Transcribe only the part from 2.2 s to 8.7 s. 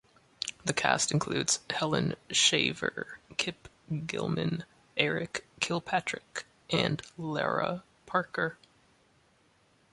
Shaver, Kip Gilman, Erik Kilpatrick, and Lara Parker.